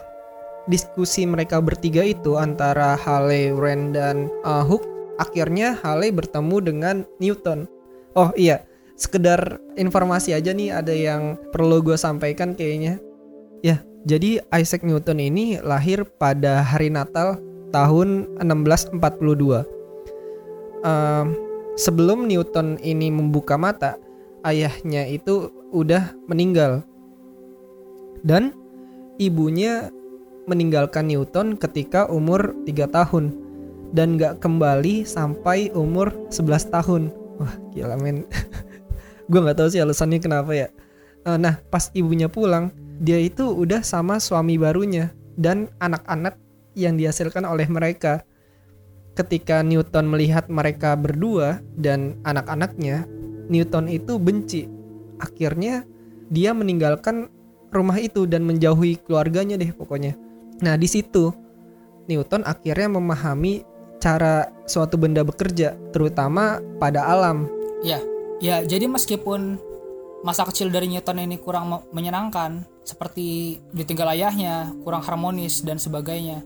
diskusi 0.71 1.27
mereka 1.27 1.59
bertiga 1.59 2.07
itu 2.07 2.39
antara 2.39 2.95
Halley, 2.95 3.51
Wren 3.51 3.91
dan 3.91 4.31
uh, 4.47 4.63
Hooke, 4.63 4.87
akhirnya 5.19 5.75
Halley 5.83 6.15
bertemu 6.15 6.57
dengan 6.63 6.95
Newton. 7.19 7.67
Oh 8.15 8.31
iya, 8.39 8.63
sekedar 8.95 9.59
informasi 9.75 10.31
aja 10.31 10.55
nih 10.55 10.71
ada 10.71 10.95
yang 10.95 11.35
perlu 11.51 11.83
gue 11.83 11.99
sampaikan 11.99 12.55
kayaknya. 12.55 12.95
Ya, 13.59 13.83
jadi 14.07 14.39
Isaac 14.55 14.87
Newton 14.87 15.19
ini 15.19 15.59
lahir 15.59 16.07
pada 16.07 16.63
hari 16.63 16.87
Natal 16.87 17.43
tahun 17.75 18.39
1642. 18.39 19.67
Ehm, 20.87 21.35
sebelum 21.75 22.31
Newton 22.31 22.79
ini 22.79 23.11
membuka 23.11 23.59
mata, 23.59 23.99
ayahnya 24.47 25.03
itu 25.11 25.51
udah 25.75 26.15
meninggal. 26.31 26.87
Dan 28.23 28.55
ibunya 29.19 29.91
meninggalkan 30.47 31.11
Newton 31.11 31.59
ketika 31.59 32.07
umur 32.07 32.55
3 32.63 32.87
tahun 32.87 33.35
dan 33.91 34.15
gak 34.15 34.39
kembali 34.39 35.03
sampai 35.03 35.67
umur 35.75 36.15
11 36.31 36.71
tahun. 36.71 37.11
Wah, 37.35 37.53
gila 37.75 37.99
men. 37.99 38.23
Gue 39.29 39.41
nggak 39.41 39.57
tahu 39.57 39.67
sih 39.73 39.81
alasannya 39.81 40.21
kenapa 40.23 40.53
ya. 40.53 40.67
Eh, 41.25 41.37
nah, 41.41 41.57
pas 41.73 41.89
ibunya 41.97 42.29
pulang, 42.29 42.69
dia 43.01 43.17
itu 43.17 43.43
udah 43.49 43.81
sama 43.81 44.21
suami 44.21 44.55
barunya 44.55 45.11
dan 45.35 45.67
anak-anak 45.81 46.37
yang 46.75 46.99
dihasilkan 46.99 47.47
oleh 47.47 47.65
mereka. 47.71 48.21
Ketika 49.15 49.63
Newton 49.63 50.11
melihat 50.11 50.51
mereka 50.51 50.93
berdua 50.99 51.63
dan 51.79 52.19
anak-anaknya, 52.27 53.07
Newton 53.47 53.87
itu 53.87 54.19
benci. 54.19 54.67
Akhirnya 55.23 55.87
dia 56.27 56.51
meninggalkan 56.51 57.31
rumah 57.71 57.95
itu 57.95 58.27
dan 58.27 58.43
menjauhi 58.43 58.99
keluarganya 59.07 59.55
deh 59.55 59.71
pokoknya. 59.71 60.19
Nah, 60.59 60.75
di 60.75 60.87
situ 60.87 61.31
Newton 62.11 62.43
akhirnya 62.43 62.91
memahami 62.91 63.63
cara 64.03 64.51
suatu 64.67 64.99
benda 64.99 65.23
bekerja, 65.23 65.73
terutama 65.95 66.59
pada 66.77 67.07
alam. 67.07 67.47
Ya, 67.81 67.99
ya 68.43 68.61
jadi 68.67 68.85
meskipun 68.91 69.57
masa 70.21 70.45
kecil 70.45 70.69
dari 70.69 70.91
Newton 70.91 71.23
ini 71.23 71.37
kurang 71.39 71.71
me- 71.71 71.85
menyenangkan, 71.95 72.65
seperti 72.85 73.57
ditinggal 73.73 74.13
ayahnya, 74.13 74.73
kurang 74.85 75.01
harmonis 75.01 75.65
dan 75.65 75.81
sebagainya. 75.81 76.45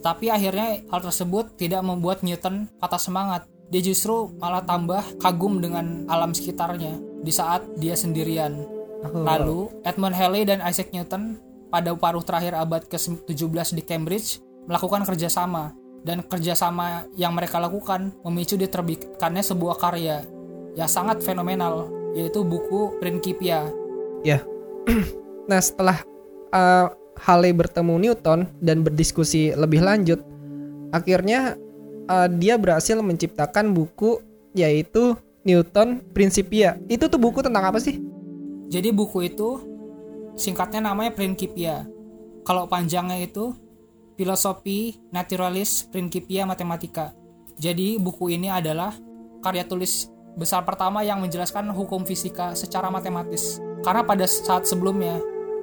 Tapi 0.00 0.30
akhirnya 0.32 0.82
hal 0.88 1.00
tersebut 1.02 1.58
tidak 1.58 1.82
membuat 1.82 2.22
Newton 2.22 2.70
patah 2.78 3.00
semangat. 3.00 3.46
Dia 3.68 3.84
justru 3.84 4.32
malah 4.40 4.64
tambah 4.64 5.04
kagum 5.20 5.60
dengan 5.60 6.08
alam 6.08 6.32
sekitarnya 6.32 6.96
di 7.20 7.32
saat 7.34 7.66
dia 7.76 7.92
sendirian. 7.92 8.64
Oh. 9.04 9.22
Lalu, 9.22 9.58
Edmund 9.84 10.16
Halley 10.16 10.48
dan 10.48 10.64
Isaac 10.64 10.90
Newton 10.90 11.38
pada 11.68 11.92
paruh 11.92 12.24
terakhir 12.24 12.56
abad 12.56 12.88
ke-17 12.88 13.76
di 13.76 13.82
Cambridge 13.84 14.40
melakukan 14.66 15.04
kerjasama. 15.04 15.76
Dan 15.98 16.24
kerjasama 16.24 17.10
yang 17.18 17.34
mereka 17.34 17.58
lakukan 17.58 18.14
memicu 18.22 18.54
diterbitkannya 18.54 19.42
sebuah 19.42 19.76
karya 19.76 20.22
yang 20.78 20.88
sangat 20.88 21.20
fenomenal, 21.20 21.90
yaitu 22.14 22.46
buku 22.46 22.96
Principia. 23.02 23.66
Nah, 25.48 25.64
setelah 25.64 26.04
uh, 26.52 26.92
Halley 27.20 27.52
bertemu 27.52 27.98
Newton 27.98 28.46
dan 28.62 28.86
berdiskusi 28.86 29.52
lebih 29.54 29.82
lanjut, 29.82 30.22
akhirnya 30.94 31.58
uh, 32.08 32.26
dia 32.30 32.56
berhasil 32.56 32.98
menciptakan 32.98 33.76
buku 33.76 34.22
yaitu 34.56 35.14
Newton 35.44 36.02
Principia. 36.12 36.80
Itu 36.90 37.06
tuh 37.06 37.20
buku 37.20 37.44
tentang 37.44 37.68
apa 37.68 37.78
sih? 37.78 38.00
Jadi 38.68 38.92
buku 38.92 39.28
itu 39.28 39.62
singkatnya 40.34 40.92
namanya 40.92 41.14
Principia. 41.14 41.88
Kalau 42.44 42.64
panjangnya 42.68 43.20
itu 43.20 43.52
Filosofi 44.18 44.98
Naturalis 45.14 45.86
Principia 45.86 46.42
Mathematica. 46.48 47.14
Jadi 47.58 47.98
buku 47.98 48.34
ini 48.34 48.50
adalah 48.50 48.94
karya 49.42 49.62
tulis 49.62 50.10
besar 50.38 50.62
pertama 50.62 51.02
yang 51.02 51.18
menjelaskan 51.22 51.70
hukum 51.74 52.02
fisika 52.06 52.54
secara 52.54 52.90
matematis. 52.90 53.58
Karena 53.82 54.02
pada 54.02 54.26
saat 54.26 54.66
sebelumnya 54.66 55.18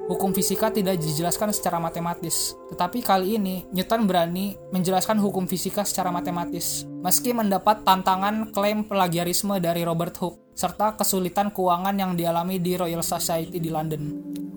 hukum 0.06 0.30
fisika 0.30 0.70
tidak 0.70 1.02
dijelaskan 1.02 1.50
secara 1.50 1.82
matematis. 1.82 2.54
Tetapi 2.70 3.02
kali 3.02 3.38
ini 3.38 3.66
Newton 3.74 4.06
berani 4.06 4.54
menjelaskan 4.70 5.18
hukum 5.18 5.50
fisika 5.50 5.82
secara 5.82 6.14
matematis. 6.14 6.86
Meski 7.02 7.34
mendapat 7.34 7.82
tantangan 7.82 8.54
klaim 8.54 8.86
plagiarisme 8.86 9.58
dari 9.58 9.82
Robert 9.82 10.14
Hooke 10.22 10.40
serta 10.56 10.96
kesulitan 10.96 11.52
keuangan 11.52 11.92
yang 11.92 12.16
dialami 12.16 12.56
di 12.62 12.78
Royal 12.78 13.04
Society 13.04 13.60
di 13.60 13.68
London. 13.68 14.02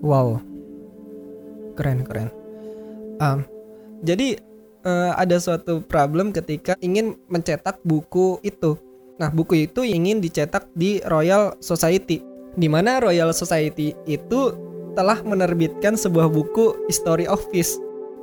Wow, 0.00 0.40
keren 1.76 2.06
keren. 2.06 2.32
Um, 3.20 3.44
jadi 4.00 4.40
eh, 4.86 5.12
ada 5.12 5.36
suatu 5.36 5.84
problem 5.84 6.32
ketika 6.32 6.72
ingin 6.80 7.20
mencetak 7.28 7.84
buku 7.84 8.40
itu. 8.40 8.80
Nah, 9.20 9.28
buku 9.28 9.68
itu 9.68 9.84
ingin 9.84 10.24
dicetak 10.24 10.72
di 10.72 11.04
Royal 11.04 11.52
Society, 11.60 12.24
di 12.56 12.68
mana 12.72 13.04
Royal 13.04 13.36
Society 13.36 13.92
itu 14.08 14.69
telah 14.94 15.22
menerbitkan 15.22 15.94
sebuah 15.94 16.30
buku 16.30 16.86
History 16.90 17.26
of 17.26 17.42
Fish. 17.48 17.76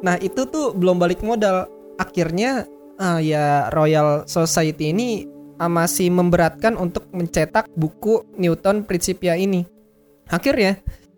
Nah, 0.04 0.20
itu 0.22 0.46
tuh 0.48 0.74
belum 0.76 1.02
balik 1.02 1.26
modal. 1.26 1.66
Akhirnya 1.98 2.70
eh, 3.00 3.20
ya 3.34 3.74
Royal 3.74 4.28
Society 4.30 4.94
ini 4.94 5.26
eh, 5.58 5.72
masih 5.72 6.14
memberatkan 6.14 6.78
untuk 6.78 7.10
mencetak 7.12 7.68
buku 7.74 8.24
Newton 8.38 8.86
Principia 8.86 9.34
ini. 9.36 9.66
Akhirnya 10.28 10.78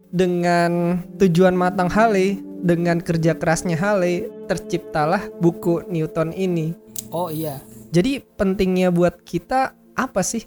dengan 0.10 1.01
tujuan 1.18 1.53
matang 1.53 1.89
Halley, 1.89 2.41
dengan 2.62 3.01
kerja 3.01 3.38
kerasnya 3.38 3.77
Halley, 3.77 4.29
terciptalah 4.48 5.29
buku 5.41 5.86
Newton 5.89 6.34
ini. 6.34 6.74
Oh 7.10 7.34
iya, 7.34 7.58
Jadi 7.89 8.22
pentingnya 8.22 8.94
buat 8.94 9.25
kita 9.25 9.74
apa 9.98 10.22
sih? 10.22 10.46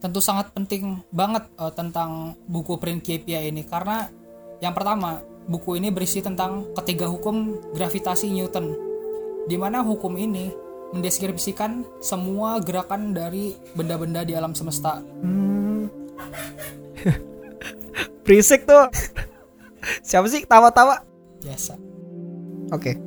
tentu 0.00 0.18
sangat 0.18 0.50
penting 0.56 1.04
banget 1.12 1.44
eh, 1.60 1.72
tentang 1.76 2.34
buku 2.48 2.80
Principia 2.80 3.44
ini 3.44 3.62
karena 3.68 4.08
yang 4.60 4.76
pertama, 4.76 5.24
buku 5.48 5.80
ini 5.80 5.88
berisi 5.88 6.20
tentang 6.20 6.68
ketiga 6.76 7.08
hukum 7.08 7.56
gravitasi 7.72 8.28
Newton. 8.28 8.76
Di 9.48 9.56
mana 9.56 9.80
hukum 9.80 10.12
ini 10.20 10.52
mendeskripsikan 10.92 11.86
semua 12.04 12.60
gerakan 12.60 13.16
dari 13.16 13.56
benda-benda 13.72 14.20
di 14.20 14.36
alam 14.36 14.52
semesta. 14.52 15.00
Hmm. 15.00 15.88
Berisik 18.28 18.68
tuh. 18.68 18.92
Siapa 20.04 20.28
sih 20.28 20.44
tawa-tawa? 20.44 21.00
Biasa. 21.40 21.74
Oke. 22.70 23.00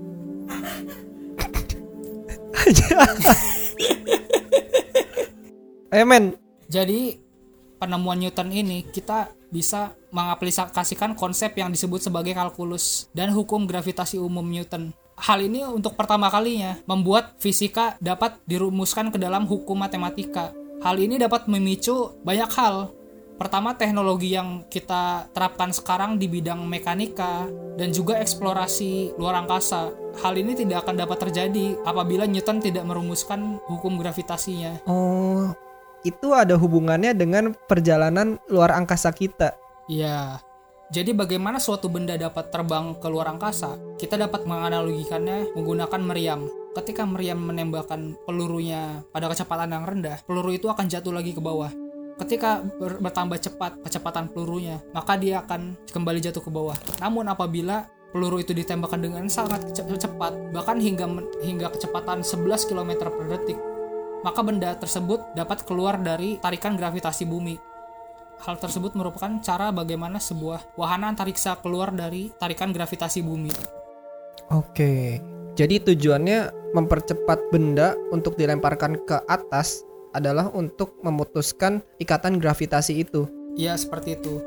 Ayo 5.93 6.05
men, 6.09 6.33
Jadi 6.65 7.21
penemuan 7.77 8.17
Newton 8.17 8.49
ini 8.49 8.81
kita 8.89 9.29
bisa 9.53 9.93
mengaplikasikan 10.13 11.17
konsep 11.17 11.57
yang 11.57 11.73
disebut 11.73 12.05
sebagai 12.05 12.37
kalkulus 12.37 13.09
dan 13.11 13.33
hukum 13.33 13.65
gravitasi 13.65 14.21
umum 14.21 14.45
Newton. 14.45 14.93
Hal 15.17 15.41
ini 15.41 15.65
untuk 15.65 15.97
pertama 15.97 16.29
kalinya 16.29 16.77
membuat 16.85 17.37
fisika 17.41 17.97
dapat 17.97 18.37
dirumuskan 18.45 19.09
ke 19.09 19.17
dalam 19.17 19.49
hukum 19.49 19.77
matematika. 19.77 20.53
Hal 20.85 21.01
ini 21.01 21.17
dapat 21.17 21.49
memicu 21.49 22.13
banyak 22.21 22.49
hal. 22.53 22.93
Pertama, 23.33 23.73
teknologi 23.73 24.37
yang 24.37 24.61
kita 24.69 25.25
terapkan 25.33 25.73
sekarang 25.73 26.21
di 26.21 26.29
bidang 26.29 26.69
mekanika 26.69 27.49
dan 27.75 27.89
juga 27.89 28.21
eksplorasi 28.21 29.17
luar 29.17 29.41
angkasa. 29.41 29.89
Hal 30.21 30.37
ini 30.37 30.53
tidak 30.53 30.85
akan 30.85 31.01
dapat 31.01 31.17
terjadi 31.27 31.81
apabila 31.81 32.29
Newton 32.29 32.61
tidak 32.61 32.85
merumuskan 32.85 33.57
hukum 33.65 33.97
gravitasinya. 33.97 34.85
Oh, 34.85 35.49
itu 36.05 36.35
ada 36.35 36.59
hubungannya 36.59 37.17
dengan 37.17 37.57
perjalanan 37.65 38.37
luar 38.51 38.77
angkasa 38.77 39.09
kita. 39.09 39.57
Iya. 39.91 40.39
Jadi 40.93 41.09
bagaimana 41.17 41.57
suatu 41.57 41.89
benda 41.89 42.13
dapat 42.13 42.53
terbang 42.53 42.93
ke 43.01 43.07
luar 43.09 43.33
angkasa? 43.33 43.97
Kita 43.97 44.13
dapat 44.13 44.45
menganalogikannya 44.45 45.57
menggunakan 45.57 46.01
meriam. 46.05 46.45
Ketika 46.77 47.05
meriam 47.05 47.41
menembakkan 47.41 48.13
pelurunya 48.25 49.01
pada 49.09 49.25
kecepatan 49.29 49.73
yang 49.73 49.85
rendah, 49.85 50.21
peluru 50.25 50.53
itu 50.53 50.69
akan 50.69 50.85
jatuh 50.85 51.13
lagi 51.13 51.33
ke 51.33 51.41
bawah. 51.41 51.73
Ketika 52.21 52.61
ber- 52.61 53.01
bertambah 53.01 53.41
cepat 53.41 53.81
kecepatan 53.81 54.29
pelurunya, 54.29 54.81
maka 54.93 55.17
dia 55.17 55.41
akan 55.41 55.73
kembali 55.89 56.21
jatuh 56.21 56.45
ke 56.45 56.51
bawah. 56.53 56.77
Namun 57.01 57.25
apabila 57.25 57.89
peluru 58.13 58.37
itu 58.37 58.53
ditembakkan 58.53 59.01
dengan 59.01 59.25
sangat 59.25 59.73
ce- 59.73 59.85
cepat, 59.97 60.53
bahkan 60.53 60.77
hingga 60.77 61.09
hingga 61.41 61.73
kecepatan 61.73 62.21
11 62.21 62.69
km 62.69 63.09
per 63.09 63.25
detik, 63.33 63.57
maka 64.21 64.45
benda 64.45 64.77
tersebut 64.77 65.33
dapat 65.33 65.65
keluar 65.65 65.97
dari 65.97 66.37
tarikan 66.37 66.77
gravitasi 66.77 67.25
bumi. 67.25 67.72
Hal 68.41 68.57
tersebut 68.57 68.97
merupakan 68.97 69.29
cara 69.45 69.69
bagaimana 69.69 70.17
sebuah 70.17 70.73
wahana 70.79 71.13
antariksa 71.13 71.61
keluar 71.61 71.93
dari 71.93 72.33
tarikan 72.41 72.73
gravitasi 72.73 73.21
bumi. 73.21 73.53
Oke. 74.49 75.21
Jadi 75.53 75.93
tujuannya 75.93 76.73
mempercepat 76.73 77.53
benda 77.53 77.93
untuk 78.09 78.33
dilemparkan 78.33 79.05
ke 79.05 79.21
atas 79.29 79.85
adalah 80.17 80.49
untuk 80.49 80.97
memutuskan 81.05 81.85
ikatan 82.01 82.41
gravitasi 82.41 83.05
itu. 83.05 83.29
Ya, 83.53 83.77
seperti 83.77 84.17
itu. 84.17 84.41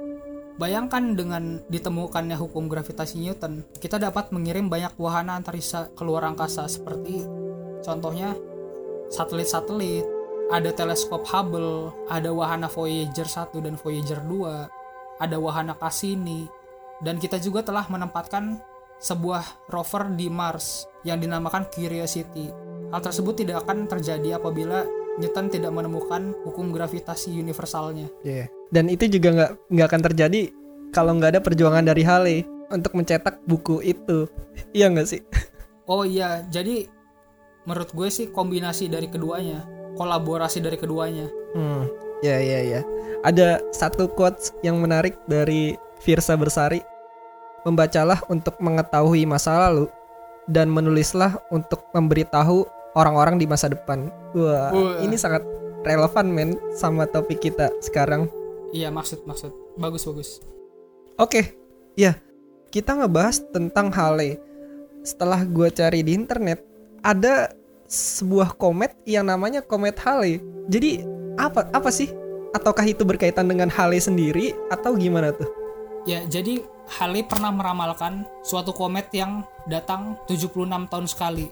Bayangkan 0.56 1.14
dengan 1.14 1.62
ditemukannya 1.68 2.34
hukum 2.34 2.66
gravitasi 2.66 3.22
Newton, 3.22 3.62
kita 3.78 4.00
dapat 4.00 4.32
mengirim 4.32 4.66
banyak 4.72 4.96
wahana 4.98 5.36
antariksa 5.36 5.92
ke 5.94 6.02
luar 6.02 6.26
angkasa 6.26 6.64
seperti 6.64 7.22
contohnya 7.86 8.34
satelit-satelit, 9.12 10.02
ada 10.50 10.70
teleskop 10.70 11.26
Hubble, 11.26 11.90
ada 12.06 12.30
wahana 12.30 12.70
Voyager 12.70 13.26
1 13.26 13.50
dan 13.58 13.74
Voyager 13.74 14.22
2, 14.22 15.22
ada 15.22 15.36
wahana 15.42 15.74
Cassini, 15.74 16.46
dan 17.02 17.18
kita 17.18 17.42
juga 17.42 17.66
telah 17.66 17.86
menempatkan 17.90 18.60
sebuah 19.02 19.68
rover 19.68 20.08
di 20.16 20.30
Mars 20.32 20.88
yang 21.04 21.20
dinamakan 21.20 21.68
Curiosity. 21.68 22.48
Hal 22.94 23.02
tersebut 23.02 23.42
tidak 23.42 23.66
akan 23.66 23.90
terjadi 23.90 24.38
apabila 24.38 24.86
Newton 25.18 25.50
tidak 25.50 25.72
menemukan 25.74 26.32
hukum 26.44 26.70
gravitasi 26.70 27.34
universalnya. 27.34 28.08
Iya. 28.22 28.46
Dan 28.70 28.92
itu 28.92 29.08
juga 29.10 29.32
nggak 29.32 29.52
nggak 29.72 29.86
akan 29.90 30.02
terjadi 30.12 30.40
kalau 30.94 31.16
nggak 31.18 31.36
ada 31.36 31.40
perjuangan 31.42 31.84
dari 31.84 32.02
Halley 32.06 32.38
untuk 32.70 32.94
mencetak 32.94 33.42
buku 33.44 33.82
itu. 33.82 34.30
Iya 34.72 34.92
nggak 34.92 35.08
sih? 35.08 35.22
Oh 35.86 36.02
iya, 36.02 36.42
jadi 36.50 36.90
menurut 37.66 37.90
gue 37.94 38.08
sih 38.10 38.26
kombinasi 38.30 38.90
dari 38.90 39.06
keduanya, 39.06 39.62
kolaborasi 39.96 40.62
dari 40.62 40.76
keduanya. 40.76 41.26
Hmm. 41.56 41.88
Ya 42.24 42.40
ya 42.40 42.60
ya. 42.62 42.80
Ada 43.24 43.60
satu 43.72 44.08
quotes 44.12 44.52
yang 44.62 44.80
menarik 44.80 45.16
dari 45.26 45.76
Virsa 46.04 46.36
Bersari. 46.36 46.80
Membacalah 47.66 48.22
untuk 48.30 48.54
mengetahui 48.62 49.26
masa 49.26 49.58
lalu 49.58 49.90
dan 50.46 50.70
menulislah 50.70 51.34
untuk 51.50 51.82
memberitahu 51.90 52.62
orang-orang 52.94 53.36
di 53.36 53.46
masa 53.50 53.66
depan. 53.66 54.08
Wah, 54.32 54.70
Wah. 54.70 55.02
ini 55.02 55.18
sangat 55.18 55.42
relevan 55.82 56.30
men 56.30 56.50
sama 56.78 57.10
topik 57.10 57.42
kita 57.42 57.70
sekarang. 57.82 58.30
Iya 58.70 58.94
maksud 58.94 59.26
maksud, 59.26 59.50
bagus 59.78 60.02
bagus. 60.06 60.30
Oke, 61.18 61.54
ya 61.98 62.18
kita 62.70 62.94
ngebahas 62.98 63.42
tentang 63.50 63.90
Halley. 63.90 64.38
Setelah 65.06 65.46
gue 65.46 65.70
cari 65.70 66.02
di 66.02 66.18
internet, 66.18 66.66
ada 66.98 67.54
sebuah 67.88 68.58
komet 68.58 68.94
yang 69.06 69.26
namanya 69.26 69.62
komet 69.62 69.98
Halley. 70.02 70.42
Jadi 70.70 71.02
apa 71.38 71.70
apa 71.70 71.90
sih? 71.90 72.10
Ataukah 72.54 72.86
itu 72.86 73.04
berkaitan 73.04 73.46
dengan 73.46 73.68
Halley 73.68 74.00
sendiri 74.00 74.56
atau 74.72 74.96
gimana 74.96 75.34
tuh? 75.34 75.48
Ya, 76.06 76.22
jadi 76.24 76.62
Halley 76.86 77.26
pernah 77.26 77.50
meramalkan 77.50 78.22
suatu 78.46 78.70
komet 78.70 79.10
yang 79.10 79.42
datang 79.66 80.14
76 80.30 80.86
tahun 80.86 81.06
sekali. 81.10 81.50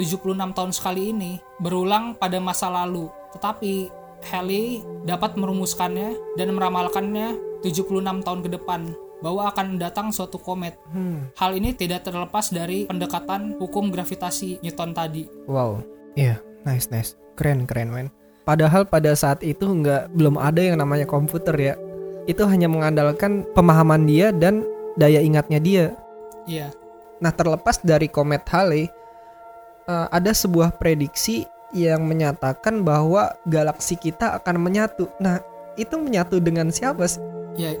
76 0.00 0.56
tahun 0.56 0.72
sekali 0.72 1.12
ini 1.12 1.40
berulang 1.60 2.16
pada 2.16 2.40
masa 2.40 2.68
lalu, 2.68 3.08
tetapi 3.36 3.92
Halley 4.32 4.80
dapat 5.04 5.36
merumuskannya 5.36 6.36
dan 6.40 6.56
meramalkannya 6.56 7.60
76 7.64 8.24
tahun 8.24 8.40
ke 8.44 8.50
depan 8.56 9.05
bahwa 9.26 9.50
akan 9.50 9.82
datang 9.82 10.14
suatu 10.14 10.38
komet. 10.38 10.78
Hmm. 10.94 11.26
Hal 11.34 11.58
ini 11.58 11.74
tidak 11.74 12.06
terlepas 12.06 12.54
dari 12.54 12.86
pendekatan 12.86 13.58
hukum 13.58 13.90
gravitasi 13.90 14.62
Newton 14.62 14.94
tadi. 14.94 15.26
Wow. 15.50 15.82
Iya, 16.14 16.38
nice 16.62 16.86
nice. 16.94 17.18
Keren 17.34 17.66
keren 17.66 17.90
men. 17.90 18.08
Padahal 18.46 18.86
pada 18.86 19.10
saat 19.18 19.42
itu 19.42 19.66
nggak 19.66 20.14
belum 20.14 20.38
ada 20.38 20.62
yang 20.62 20.78
namanya 20.78 21.10
komputer 21.10 21.58
ya. 21.58 21.74
Itu 22.30 22.46
hanya 22.46 22.70
mengandalkan 22.70 23.42
pemahaman 23.58 24.06
dia 24.06 24.30
dan 24.30 24.62
daya 24.94 25.18
ingatnya 25.18 25.58
dia. 25.58 25.86
Iya, 26.46 26.70
Nah, 27.20 27.32
terlepas 27.32 27.80
dari 27.80 28.12
komet 28.12 28.44
Halley, 28.48 28.88
eh, 29.88 30.06
ada 30.12 30.32
sebuah 30.36 30.76
prediksi 30.76 31.48
yang 31.72 32.04
menyatakan 32.06 32.84
bahwa 32.84 33.34
galaksi 33.48 33.96
kita 33.96 34.36
akan 34.40 34.60
menyatu. 34.60 35.08
Nah, 35.18 35.40
itu 35.76 35.96
menyatu 35.96 36.40
dengan 36.40 36.68
siapa 36.72 37.04
sih? 37.08 37.20
ya. 37.56 37.72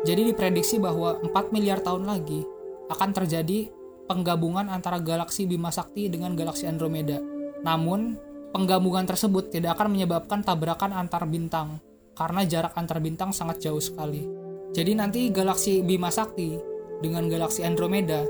Jadi 0.00 0.32
diprediksi 0.32 0.80
bahwa 0.80 1.20
4 1.20 1.52
miliar 1.52 1.84
tahun 1.84 2.08
lagi 2.08 2.40
akan 2.88 3.10
terjadi 3.12 3.68
penggabungan 4.08 4.66
antara 4.72 4.98
galaksi 4.98 5.44
Bima 5.44 5.70
Sakti 5.70 6.08
dengan 6.08 6.34
galaksi 6.34 6.66
Andromeda. 6.66 7.20
Namun, 7.60 8.16
penggabungan 8.50 9.06
tersebut 9.06 9.52
tidak 9.52 9.78
akan 9.78 9.94
menyebabkan 9.94 10.40
tabrakan 10.42 10.90
antar 10.96 11.28
bintang 11.28 11.78
karena 12.18 12.42
jarak 12.42 12.74
antar 12.74 12.98
bintang 12.98 13.30
sangat 13.30 13.62
jauh 13.62 13.78
sekali. 13.78 14.26
Jadi 14.74 14.92
nanti 14.98 15.20
galaksi 15.30 15.84
Bima 15.84 16.10
Sakti 16.10 16.58
dengan 17.00 17.30
galaksi 17.30 17.62
Andromeda 17.62 18.24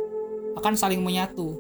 akan 0.59 0.75
saling 0.77 1.01
menyatu. 1.01 1.57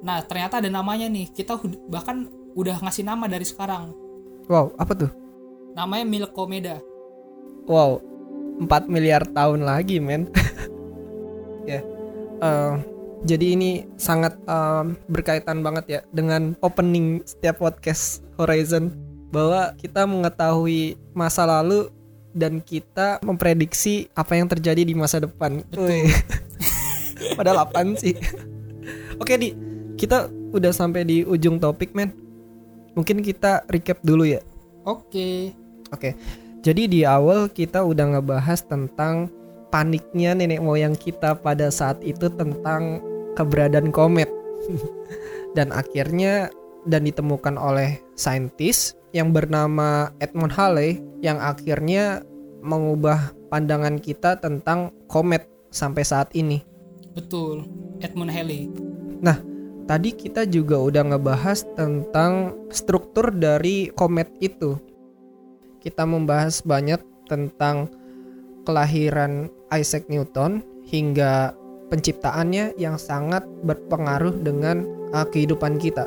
Nah, 0.00 0.22
ternyata 0.22 0.62
ada 0.62 0.70
namanya 0.70 1.10
nih. 1.10 1.34
Kita 1.34 1.58
bahkan 1.90 2.30
udah 2.54 2.78
ngasih 2.82 3.04
nama 3.04 3.26
dari 3.26 3.44
sekarang. 3.44 3.92
Wow, 4.46 4.72
apa 4.78 4.92
tuh? 4.94 5.10
Namanya 5.74 6.06
Milkomeda. 6.06 6.76
Wow, 7.68 8.00
4 8.58 8.90
miliar 8.90 9.22
tahun 9.30 9.62
lagi, 9.62 10.02
men. 10.02 10.26
ya. 11.70 11.80
eh, 12.42 12.74
jadi 13.26 13.46
ini 13.58 13.86
sangat 13.98 14.38
eh, 14.46 14.84
berkaitan 15.10 15.62
banget 15.62 15.84
ya 15.86 16.00
dengan 16.14 16.54
opening 16.62 17.22
setiap 17.26 17.62
podcast 17.62 18.22
Horizon 18.38 18.94
bahwa 19.28 19.76
kita 19.76 20.08
mengetahui 20.08 20.96
masa 21.12 21.44
lalu 21.44 21.92
dan 22.32 22.62
kita 22.62 23.18
memprediksi 23.24 24.08
apa 24.14 24.36
yang 24.38 24.46
terjadi 24.46 24.84
di 24.84 24.94
masa 24.94 25.18
depan. 25.18 25.64
Padahal 27.36 27.66
apaan 27.66 27.98
sih? 27.98 28.14
Oke, 29.22 29.34
Di. 29.36 29.50
Kita 29.98 30.30
udah 30.30 30.70
sampai 30.70 31.02
di 31.02 31.26
ujung 31.26 31.58
topik, 31.58 31.90
men. 31.90 32.14
Mungkin 32.94 33.18
kita 33.18 33.66
recap 33.66 33.98
dulu 34.06 34.22
ya. 34.22 34.38
Oke. 34.86 35.50
Oke, 35.90 36.14
jadi 36.68 36.84
di 36.84 37.00
awal 37.08 37.48
kita 37.48 37.80
udah 37.80 38.20
ngebahas 38.20 38.60
tentang 38.68 39.32
paniknya 39.72 40.36
nenek 40.36 40.60
moyang 40.60 40.92
kita 40.92 41.32
pada 41.40 41.72
saat 41.72 41.96
itu 42.04 42.28
tentang 42.28 43.00
keberadaan 43.40 43.88
komet. 43.88 44.28
dan 45.56 45.72
akhirnya 45.72 46.52
dan 46.84 47.08
ditemukan 47.08 47.56
oleh 47.56 48.04
saintis 48.20 49.00
yang 49.16 49.32
bernama 49.32 50.12
Edmund 50.20 50.52
Halley 50.52 51.00
yang 51.24 51.40
akhirnya 51.40 52.20
mengubah 52.60 53.32
pandangan 53.48 53.96
kita 53.96 54.36
tentang 54.36 54.92
komet 55.08 55.48
sampai 55.72 56.04
saat 56.04 56.28
ini. 56.36 56.60
Betul, 57.16 57.64
Edmund 58.04 58.28
Halley. 58.28 58.68
Tadi 59.88 60.12
kita 60.12 60.44
juga 60.44 60.76
udah 60.76 61.00
ngebahas 61.00 61.64
tentang 61.72 62.52
struktur 62.68 63.32
dari 63.32 63.88
komet 63.96 64.28
itu. 64.36 64.76
Kita 65.78 66.02
membahas 66.04 66.62
banyak 66.66 66.98
tentang 67.30 67.86
kelahiran 68.66 69.48
Isaac 69.72 70.10
Newton 70.12 70.60
hingga 70.84 71.56
penciptaannya 71.88 72.76
yang 72.76 73.00
sangat 73.00 73.44
berpengaruh 73.64 74.44
dengan 74.44 74.84
uh, 75.16 75.24
kehidupan 75.24 75.80
kita. 75.80 76.04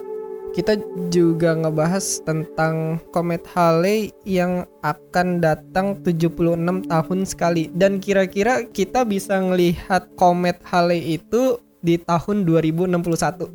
Kita 0.51 0.75
juga 1.07 1.55
ngebahas 1.55 2.27
tentang 2.27 2.99
komet 3.15 3.39
Halley 3.55 4.11
yang 4.27 4.67
akan 4.83 5.39
datang 5.39 5.95
76 6.03 6.91
tahun 6.91 7.19
sekali 7.23 7.71
dan 7.71 8.03
kira-kira 8.03 8.67
kita 8.67 9.07
bisa 9.07 9.39
ngelihat 9.39 10.11
komet 10.19 10.59
Halley 10.67 11.15
itu 11.15 11.55
di 11.79 11.95
tahun 11.97 12.43
2061. 12.43 13.47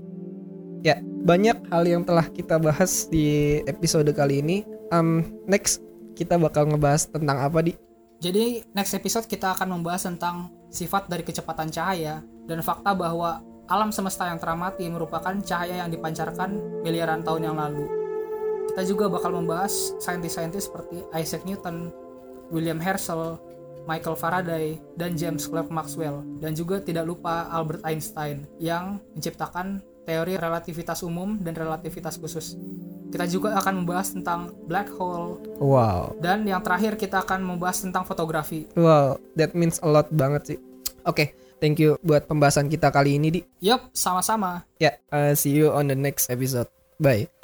Ya, 0.82 0.96
banyak 1.04 1.68
hal 1.68 1.84
yang 1.84 2.02
telah 2.08 2.26
kita 2.32 2.56
bahas 2.56 3.12
di 3.12 3.60
episode 3.68 4.08
kali 4.16 4.40
ini. 4.40 4.56
Um, 4.88 5.26
next 5.44 5.85
kita 6.16 6.40
bakal 6.40 6.64
ngebahas 6.64 7.12
tentang 7.12 7.36
apa 7.44 7.60
di? 7.60 7.76
Jadi 8.16 8.64
next 8.72 8.96
episode 8.96 9.28
kita 9.28 9.52
akan 9.52 9.76
membahas 9.76 10.08
tentang 10.08 10.48
sifat 10.72 11.12
dari 11.12 11.20
kecepatan 11.20 11.68
cahaya 11.68 12.24
dan 12.48 12.64
fakta 12.64 12.96
bahwa 12.96 13.44
alam 13.68 13.92
semesta 13.92 14.24
yang 14.24 14.40
teramati 14.40 14.88
merupakan 14.88 15.36
cahaya 15.44 15.84
yang 15.84 15.92
dipancarkan 15.92 16.80
miliaran 16.80 17.20
tahun 17.20 17.52
yang 17.52 17.56
lalu. 17.60 17.84
kita 18.72 18.92
juga 18.92 19.08
bakal 19.08 19.32
membahas 19.32 19.96
saintis-saintis 20.04 20.68
seperti 20.68 21.00
Isaac 21.16 21.48
Newton, 21.48 21.88
William 22.52 22.76
Herschel, 22.76 23.40
Michael 23.88 24.20
Faraday, 24.20 24.76
dan 25.00 25.16
James 25.16 25.48
Clerk 25.48 25.72
Maxwell. 25.72 26.20
Dan 26.36 26.52
juga 26.52 26.84
tidak 26.84 27.08
lupa 27.08 27.48
Albert 27.48 27.80
Einstein 27.88 28.44
yang 28.60 29.00
menciptakan 29.16 29.80
teori 30.04 30.36
relativitas 30.36 31.00
umum 31.00 31.40
dan 31.40 31.56
relativitas 31.56 32.20
khusus. 32.20 32.60
Kita 33.06 33.24
juga 33.26 33.54
akan 33.56 33.84
membahas 33.84 34.12
tentang 34.12 34.50
black 34.66 34.90
hole 34.94 35.38
Wow. 35.62 36.18
dan 36.18 36.42
yang 36.44 36.60
terakhir 36.60 36.98
kita 36.98 37.22
akan 37.22 37.40
membahas 37.42 37.80
tentang 37.80 38.02
fotografi. 38.04 38.66
Wow, 38.74 39.22
that 39.38 39.54
means 39.54 39.78
a 39.80 39.88
lot 39.88 40.10
banget 40.10 40.42
sih. 40.54 40.58
Oke, 41.06 41.38
thank 41.62 41.78
you 41.78 41.94
buat 42.02 42.26
pembahasan 42.26 42.66
kita 42.66 42.90
kali 42.90 43.16
ini, 43.16 43.28
Di. 43.30 43.40
Yup, 43.62 43.94
sama-sama. 43.94 44.66
Ya, 44.76 44.98
uh, 45.14 45.32
see 45.38 45.54
you 45.54 45.70
on 45.70 45.86
the 45.86 45.96
next 45.96 46.26
episode. 46.28 46.66
Bye. 46.98 47.35